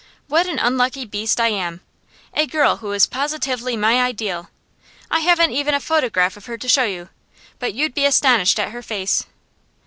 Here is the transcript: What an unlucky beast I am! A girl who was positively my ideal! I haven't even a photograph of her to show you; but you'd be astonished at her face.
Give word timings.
What 0.27 0.47
an 0.47 0.57
unlucky 0.57 1.05
beast 1.05 1.39
I 1.39 1.49
am! 1.49 1.81
A 2.33 2.47
girl 2.47 2.77
who 2.77 2.87
was 2.87 3.05
positively 3.05 3.77
my 3.77 4.01
ideal! 4.01 4.49
I 5.11 5.19
haven't 5.19 5.51
even 5.51 5.75
a 5.75 5.79
photograph 5.79 6.35
of 6.35 6.47
her 6.47 6.57
to 6.57 6.67
show 6.67 6.85
you; 6.85 7.09
but 7.59 7.75
you'd 7.75 7.93
be 7.93 8.05
astonished 8.05 8.57
at 8.57 8.71
her 8.71 8.81
face. 8.81 9.27